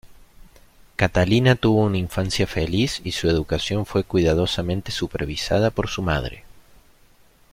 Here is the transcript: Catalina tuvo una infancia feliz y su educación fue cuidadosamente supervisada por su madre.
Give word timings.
Catalina 0.95 1.53
tuvo 1.55 1.81
una 1.81 1.99
infancia 1.99 2.47
feliz 2.47 3.01
y 3.03 3.11
su 3.11 3.29
educación 3.29 3.85
fue 3.85 4.03
cuidadosamente 4.03 4.91
supervisada 4.91 5.69
por 5.69 5.89
su 5.89 6.01
madre. 6.01 6.43